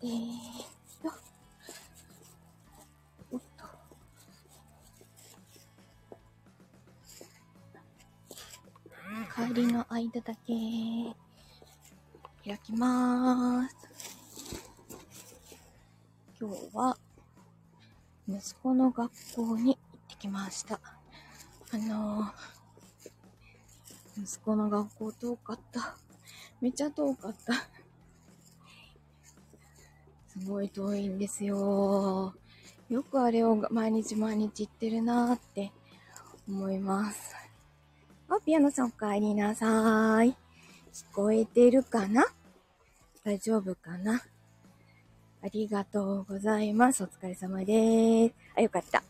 [0.00, 0.12] てよ。
[3.32, 3.64] おっと。
[9.34, 10.52] 帰りの間だけ
[12.44, 13.76] 開きまーす。
[16.40, 16.96] 今日は
[18.28, 20.80] 息子の学校に行ってきました。
[21.72, 25.96] あのー、息子の学校遠かった。
[26.60, 27.77] めっちゃ遠かった。
[30.40, 32.34] すごい遠いんですよ。
[32.88, 35.72] よくあれを毎日毎日行ってるなーって
[36.48, 37.34] 思います。
[38.28, 40.30] あ、ピアノさんお帰りなさい。
[40.30, 40.34] 聞
[41.12, 42.24] こえてるかな？
[43.24, 44.22] 大丈夫かな？
[45.42, 47.04] ありがとうございます。
[47.04, 48.34] お疲れ様です。
[48.56, 49.02] あ、よかった。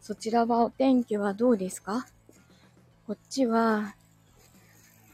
[0.00, 2.06] そちらはお天気はどうですか？
[3.06, 3.94] こっちは、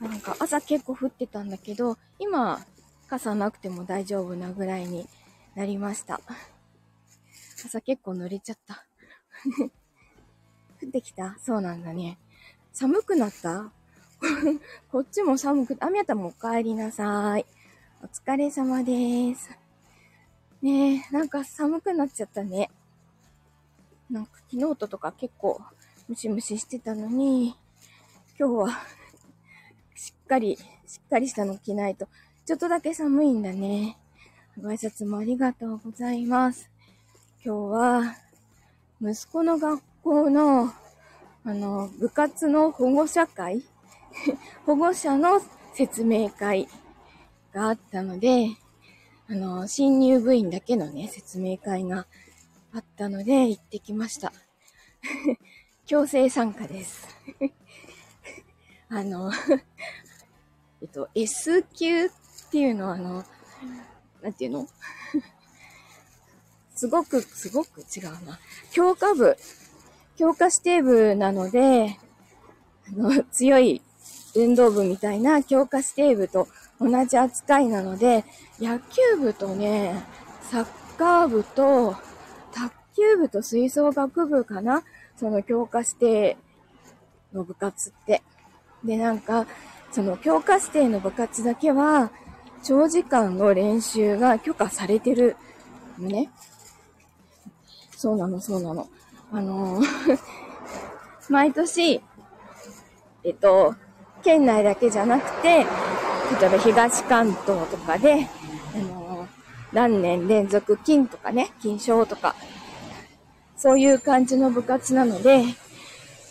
[0.00, 2.64] なんか朝結構降ってたんだけど、今、
[3.08, 5.06] 傘なくても大丈夫なぐらいに
[5.54, 6.20] なりました。
[7.64, 8.84] 朝結構濡れちゃった。
[10.82, 12.18] 降ってきたそうなんだね。
[12.72, 13.70] 寒くなった？
[14.90, 17.46] こっちも寒く、あみやたもお帰りなさい。
[18.02, 19.50] お疲れ様です。
[20.62, 22.70] ねえ、なんか寒くなっちゃったね。
[24.10, 25.60] なんか昨日ととか結構
[26.08, 27.56] ムシムシしてたのに、
[28.38, 28.68] 今日は
[29.94, 30.56] しっかり、
[30.86, 32.08] しっかりしたの着ないと、
[32.46, 33.98] ちょっとだけ寒いんだね。
[34.60, 36.70] ご挨拶もありがとうございます。
[37.42, 38.16] 今日は、
[39.00, 40.70] 息子の学校の、
[41.44, 43.62] あの、部活の保護者会
[44.66, 45.40] 保護者の
[45.72, 46.68] 説明会
[47.54, 48.48] があったので、
[49.26, 52.06] あの、新入部員だけのね、説明会が
[52.72, 54.34] あったので行ってきました。
[55.86, 57.08] 強制参加です。
[58.90, 59.32] あの、
[60.82, 62.10] えっと、S 級っ
[62.50, 63.24] ていうのはあの、
[64.22, 64.68] なんていうの？
[66.74, 68.38] すごく、すごく違うな。
[68.70, 69.36] 教科部、
[70.16, 71.98] 教科指定部なので、
[72.88, 73.82] あの、強い
[74.34, 76.48] 運動部みたいな教科指定部と
[76.80, 78.24] 同じ扱いなので、
[78.58, 80.02] 野球部とね、
[80.50, 80.66] サッ
[80.96, 81.96] カー部と、
[82.52, 84.82] 卓球部と吹奏楽部かな？
[85.16, 86.36] その教科指定
[87.32, 88.22] の部活って。
[88.84, 89.46] で、なんか、
[89.92, 92.10] その教科指定の部活だけは、
[92.62, 95.36] 長時間の練習が許可されてる
[95.98, 96.30] のね。
[97.96, 98.88] そうなの、そうなの。
[99.32, 100.18] あのー
[101.28, 102.02] 毎年、
[103.24, 103.74] えっと、
[104.22, 105.64] 県内だけじゃなくて、例
[106.46, 108.28] えば東関東とかで、
[108.74, 109.42] あのー
[109.72, 112.34] 何年連続金とかね、金賞とか、
[113.56, 115.44] そういう感じの部活なので、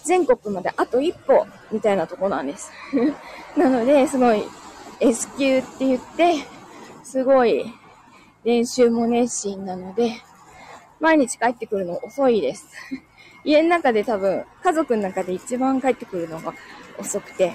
[0.04, 2.72] 全国まであと一歩みたいなとこなんです。
[3.58, 4.44] なので、すごい
[5.02, 6.36] S 級って言って、
[7.04, 7.66] すごい
[8.44, 10.22] 練習も熱心なので、
[11.00, 12.68] 毎日帰ってくるの遅いです。
[13.44, 16.54] 家の中で多分、家族の中で一番帰ってくるのが
[17.00, 17.54] 遅くて。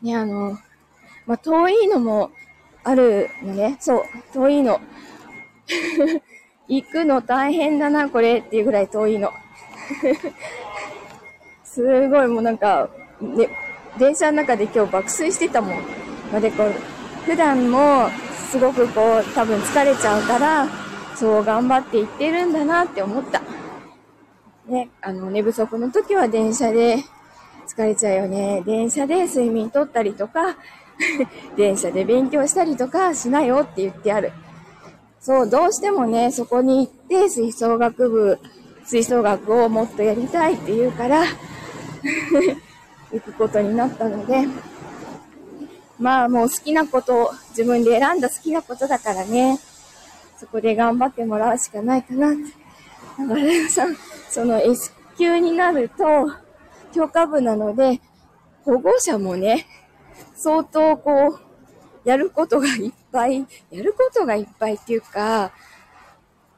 [0.00, 0.56] ね、あの、
[1.26, 2.30] まあ、遠いのも
[2.84, 3.76] あるのね。
[3.80, 4.02] そう、
[4.32, 4.80] 遠いの。
[6.68, 9.32] 行くの大変だな、これっていうぐらい遠いの。
[11.64, 12.88] すごいもうなんか、
[13.20, 13.48] ね、
[13.98, 16.40] 電車の中で今日爆睡してたもん。
[16.40, 16.72] でこう、
[17.24, 18.08] 普段も
[18.50, 20.68] すごくこう、多分疲れちゃうから、
[21.16, 23.42] そう頑張って行ってるんだなって思った。
[24.66, 26.98] ね、あの、寝不足の時は電車で
[27.66, 28.62] 疲れちゃうよね。
[28.64, 30.56] 電車で睡眠取ったりとか、
[31.56, 34.32] 電車で勉強したりとかしなよって言ってある。
[35.20, 38.38] そう、どうしてもね、そこに行って吹奏楽部、
[38.84, 41.24] 吹奏楽をもっとやりたいって言うから、
[43.12, 44.46] 行くことになったので、
[45.98, 49.58] まあもう好きなことを、自分で選んだ好きなことだからね、
[50.38, 52.30] そこで頑張ってもらうしかないかな。
[52.30, 53.86] だからさ、
[54.30, 56.04] その S 級になると、
[56.94, 58.00] 教科部なので、
[58.64, 59.66] 保護者もね、
[60.34, 65.52] 相当こう、やることがいっぱい、やることがいっぱいっていうか、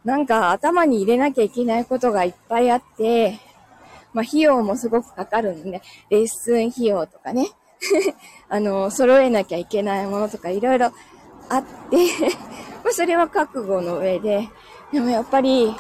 [0.05, 3.41] なんか頭に入れなきゃいけないことがいっぱいあって、
[4.13, 5.83] まあ費用もすごくかかるのね。
[6.11, 7.49] レッスン費用とかね。
[8.49, 10.93] あの、揃えなきゃいけないものとかいろいろ
[11.49, 11.97] あって、
[12.85, 14.49] まあそれは覚悟の上で、
[14.93, 15.75] でもやっぱり、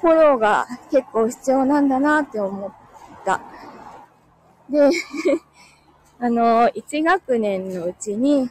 [0.00, 2.72] フォローが結構必要なんだなって思っ
[3.24, 3.40] た。
[4.70, 4.90] で、
[6.20, 8.50] あの、1学年のうちに、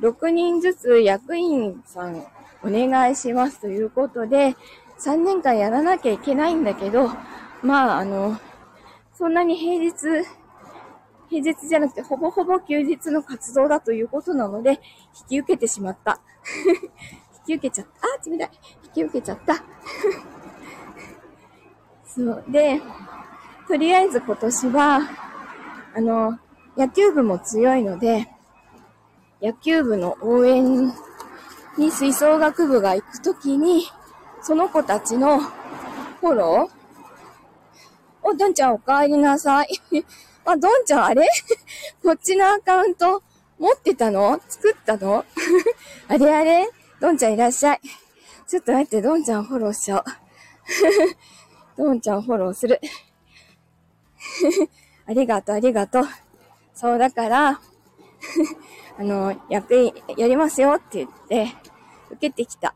[0.00, 2.26] 6人ずつ役員さん
[2.62, 4.56] お願いしますということで、
[4.98, 7.10] 3年間やらなきゃいけないんだけど、
[7.64, 8.38] まあ、あの、
[9.14, 9.94] そんなに平日、
[11.30, 16.20] 平日じゃなくてほぼほぼ休日の活動だということなので、引き受けてしまった。
[17.46, 18.06] 引き受けちゃった。
[18.06, 18.50] あ、冷たい。
[18.84, 19.54] 引き受けちゃった。
[22.04, 22.44] そう。
[22.48, 22.82] で、
[23.66, 25.00] とりあえず今年は、
[25.96, 26.38] あの、
[26.76, 28.28] 野球部も強いので、
[29.40, 30.92] 野球部の応援
[31.78, 33.86] に吹奏楽部が行くときに、
[34.42, 36.83] その子たちのフォロー
[38.26, 39.68] お、どんちゃんお帰りなさい。
[40.46, 41.28] あ、どんちゃんあれ？
[42.02, 43.22] こっちのアカウント
[43.58, 44.40] 持ってたの？
[44.48, 45.24] 作ったの？
[46.08, 46.68] あれあれ？
[47.00, 47.80] どんちゃんいらっしゃい。
[48.48, 50.04] ちょっと待って、どんちゃんフォローしちゃおう。
[51.76, 52.80] どんちゃんフォローする。
[55.06, 56.04] ありがとう、ありがとう。
[56.74, 57.60] そう、だから、
[58.98, 61.54] あの、役員やりますよって言って、
[62.10, 62.74] 受けてきた。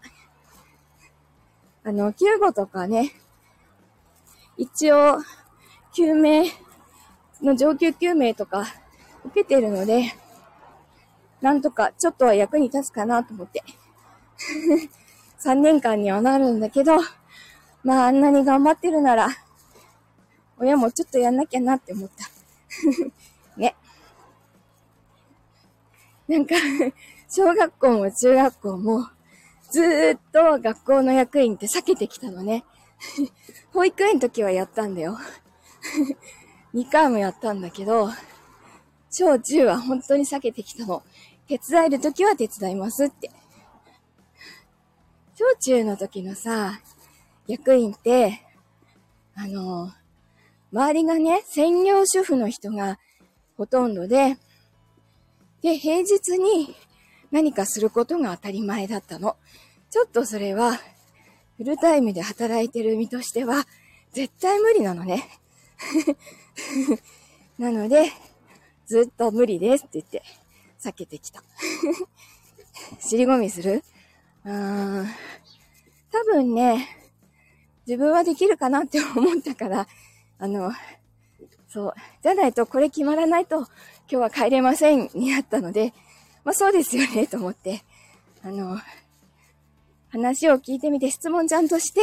[1.85, 3.13] あの、救護とかね、
[4.59, 5.19] 一応、
[5.99, 6.45] 救命
[7.43, 8.65] の上級救命とか
[9.25, 10.15] 受けてるので、
[11.41, 13.65] なんとかちょっとは役に立つかなと思って。
[15.43, 16.99] 3年間にはなるんだけど、
[17.83, 19.29] まああんなに頑張ってるなら、
[20.57, 22.31] 親もちょっとやんなきゃなって思った。
[23.59, 23.75] ね。
[26.29, 26.55] なんか
[27.29, 29.09] 小学校も中学校も、
[29.73, 32.65] ずーっと学校の役員って避けてきたのね。
[33.75, 35.19] 保育園の時はやったんだよ。
[36.75, 38.11] 2回もやったんだけど、
[39.11, 41.03] 小中は本当に避けてきたの。
[41.47, 43.31] 手伝える時は手伝いますって。
[45.35, 46.81] 小中の時のさ、
[47.47, 48.43] 役員って、
[49.35, 49.93] あの、
[50.73, 52.99] 周りがね、専業主婦の人が
[53.57, 54.37] ほとんどで、
[55.63, 56.77] で、平日に
[57.31, 59.37] 何かすることが当たり前だったの。
[59.91, 60.79] ちょっとそれは、
[61.57, 63.67] フルタイムで働いてる身としては、
[64.13, 65.29] 絶対無理なのね。
[67.59, 68.13] なので、
[68.87, 70.23] ずっと無理ですって言って、
[70.81, 71.43] 避けてきた。
[73.01, 73.83] 尻込みする？
[74.45, 75.09] うーん。
[76.11, 76.89] 多分ね、
[77.87, 79.89] 自分はできるかなって思ったから、
[80.39, 80.73] あの、
[81.69, 81.95] そう。
[82.23, 83.69] じゃないとこれ決まらないと今
[84.09, 85.93] 日は帰れませんになったので、
[86.45, 87.83] まあそうですよねと思って、
[88.43, 88.79] あの、
[90.11, 92.01] 話を聞いてみて質問ちゃんとして、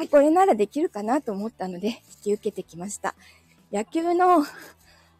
[0.00, 3.14] あ、これならできるかなと思ったので引き受けてきました。
[3.72, 4.44] 野球の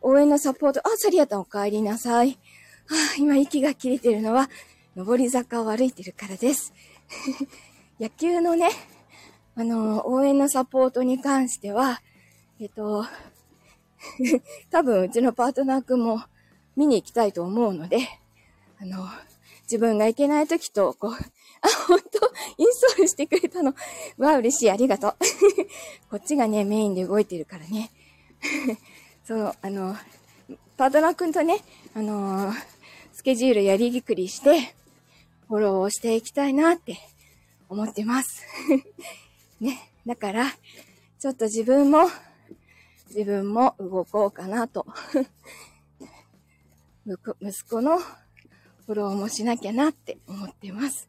[0.01, 2.39] 応援のサポート、あ、サリアタンお帰りなさい。
[2.87, 4.49] はあ、今息が切れてるのは、
[4.95, 6.73] 上り坂を歩いてるからです。
[8.01, 8.71] 野球のね、
[9.57, 12.01] あの、応援のサポートに関しては、
[12.61, 13.05] えっと、
[14.71, 16.23] 多分うちのパートナーくんも
[16.77, 18.09] 見に行きたいと思うので、
[18.81, 19.09] あの、
[19.63, 21.13] 自分が行けない時と、こう、
[21.61, 22.33] あ、本当？
[22.57, 23.75] インストールしてくれたの。
[24.17, 24.71] わ、嬉しい。
[24.71, 25.17] ありがとう。
[26.11, 27.91] こっちがね、メインで動いてるからね。
[29.25, 29.97] そう、あの、
[30.77, 31.63] パートナーくんとね、
[31.95, 32.53] あの
[33.13, 34.75] スケジュールやりぎくりして、
[35.49, 36.99] フォローをしていきたいなって
[37.69, 38.45] 思ってます。
[39.61, 39.91] ね。
[40.07, 40.47] だから、
[41.19, 42.09] ちょっと自分も、
[43.09, 44.87] 自分も動こうかなと。
[47.41, 51.09] 息子のフォローもしなきゃなって思ってます。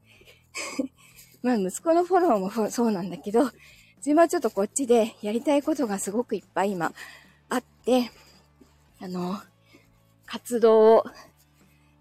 [1.42, 3.44] まあ、息子のフォローもそうなんだけど、
[3.98, 6.94] 自分はちょっとこっちでやりたいことがすごくいっぱい今
[7.50, 8.12] あって、
[9.00, 9.40] あの、
[10.26, 11.06] 活動を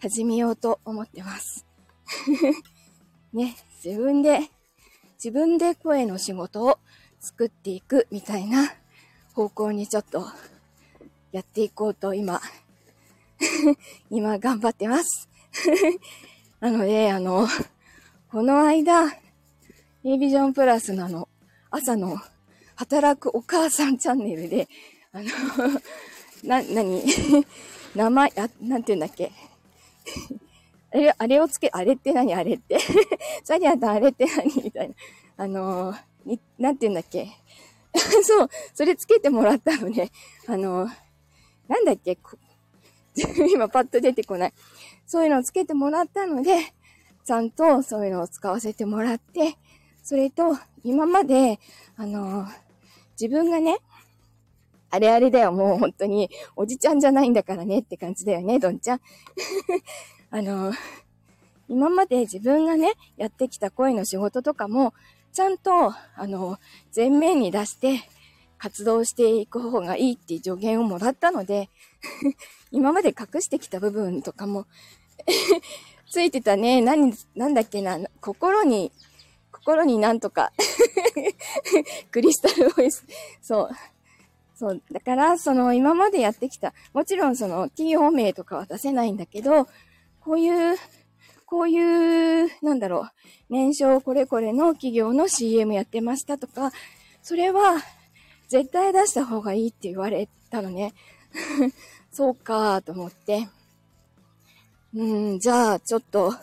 [0.00, 1.66] 始めようと思ってます。
[3.32, 4.50] ね、自分で
[5.18, 6.78] 自分で声の仕事を
[7.18, 8.72] 作っていくみたいな
[9.34, 10.24] 方向にちょっと
[11.32, 12.40] やっていこうと今、
[14.10, 15.28] 今頑張ってます。
[16.60, 17.48] なので、あの、
[18.30, 19.06] この間、
[20.04, 21.28] A ビジョンプラスのあの、
[21.70, 22.18] 朝の
[22.76, 24.68] 働くお母さんチャンネルで、
[25.12, 25.24] あの、
[26.44, 27.02] な、なに、
[27.96, 29.32] 名前、あ、なんて言うんだっけ？
[30.92, 32.34] あれ、あれをつけ、あれって何？
[32.34, 32.78] あれって。
[33.44, 34.62] サリアとあれって何？
[34.62, 34.94] みたいな。
[35.38, 37.30] あのー、に、なんて言うんだっけ？
[38.24, 40.10] そう、それつけてもらったのね。
[40.46, 40.90] あのー、
[41.66, 42.18] なんだっけ？
[43.50, 44.52] 今パッと出てこない。
[45.06, 46.74] そういうのをつけてもらったので、
[47.28, 49.58] ちゃんとそういうのを使わせてもらって、
[50.02, 51.60] それと、今まで、
[51.98, 52.48] あのー、
[53.20, 53.76] 自分がね、
[54.88, 59.00] あれあれだよ、もう本当に、おじちゃんじゃないんだからねって感じだよね、どんちゃん。
[60.32, 60.72] あの、
[61.68, 64.94] 今まで自分がね、やってきた声の仕事とかも、
[65.34, 66.58] ちゃんと、あの、
[66.96, 68.08] 前面に出して
[68.56, 71.68] 活動していく方がいいっていう助言をもらったので、
[72.72, 74.64] 今まで隠してきた部分とかも
[76.10, 76.80] ついてたね。
[76.80, 78.92] 何、なんだっけな、心に、
[79.52, 80.52] 心になんとか
[82.10, 83.04] クリスタルボイス、
[83.42, 83.70] そう。
[84.54, 89.68] そう、だから、その、今までやってきた、もちろんその、企業名とかは出せないんだけど、
[90.20, 90.76] こういう、
[91.46, 93.10] こういう、なんだろう、
[93.50, 96.72] 年商これこれの企業の CM やってましたとか、
[97.22, 97.76] それは、
[98.48, 100.94] 絶対出した方がいいって言われたのね。
[102.10, 103.48] そうかと思って。
[104.94, 106.34] うん、じゃあ、ちょっと、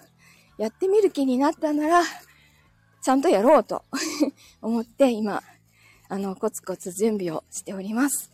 [0.57, 2.03] やってみる気になったなら、
[3.01, 3.83] ちゃんとやろうと
[4.61, 5.41] 思って、今、
[6.09, 8.31] あの、コツコツ準備をしております。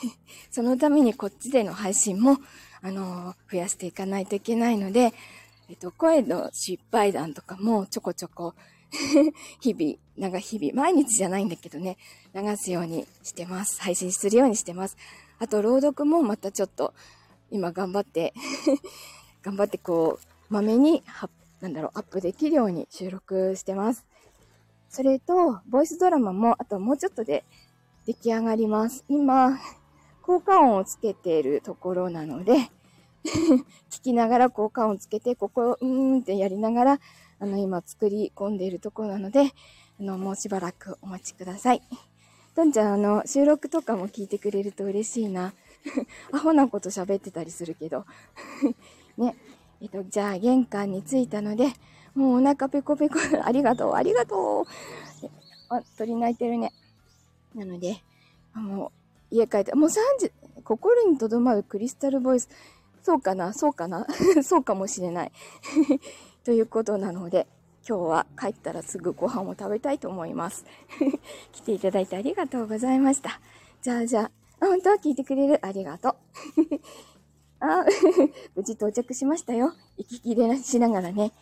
[0.50, 2.38] そのためにこっちでの配信も、
[2.82, 5.14] あの、増やしていかないといけないので、
[5.70, 8.54] えっと、声の失敗談とかもちょこちょこ
[9.60, 11.96] 日々、なんか日々、毎日じゃないんだけどね、
[12.34, 13.80] 流すようにしてます。
[13.80, 14.96] 配信するようにしてます。
[15.38, 16.92] あと、朗読もまたちょっと、
[17.50, 18.34] 今頑張って
[19.44, 20.18] 頑張ってこ
[20.50, 21.02] う、まめに、
[21.60, 24.06] なんだろう、アップできるように収録してます。
[24.88, 27.44] それと、ボイスドラマも、あともうちょっとで
[28.06, 29.04] 出来上がります。
[29.06, 29.58] 今、
[30.22, 32.54] 効果音をつけているところなので
[33.90, 37.00] 聞きながら効果音つけて、ここを、うーんってやりながら、
[37.38, 39.52] あの、今作り込んでいるところなので、
[40.00, 41.82] あの、もうしばらくお待ちください。
[42.54, 45.52] どんちゃん、あの、収録とかも聞いてくれると嬉しいな。
[46.32, 48.06] アホなこと喋ってたりするけど。
[49.18, 49.36] ね。
[49.80, 51.68] えっと、じゃあ、玄関に着いたので、
[52.14, 54.64] もうお腹ペコペコ、 ありがとう、ありがとう。
[55.68, 56.72] あ、鳥鳴いてるね。
[57.54, 58.02] なので、
[58.54, 58.92] も
[59.30, 60.32] う、家帰って、もう3時、
[60.64, 62.48] 心に留まるクリスタルボイス。
[63.02, 64.06] そうかなそうかな
[64.42, 65.32] そうかもしれない
[66.42, 67.46] ということなので、
[67.86, 70.64] 今日は帰ったらすぐご飯を食べたいと思います
[71.52, 73.40] 来ていただいてありがとうございました。
[73.82, 74.30] じゃあじゃ
[74.60, 75.58] あ、本当は聞いてくれる？
[75.60, 76.14] ありがとう。
[77.64, 77.84] あ、
[78.54, 79.72] 無事到着しましたよ。
[79.96, 81.32] 行き来でしながらね。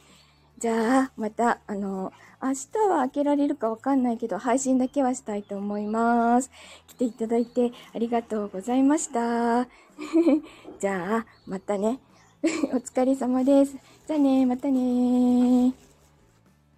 [0.58, 2.12] じゃあ、また、あの、
[2.42, 6.50] 明日は開けられるかわかんないけど、配信だけはしたいと思います。
[6.88, 9.66] 来ていただいてありがとうございました。
[10.80, 11.98] じゃあ、またね。
[12.72, 13.76] お疲れ様です。
[14.06, 15.91] じゃあね、またね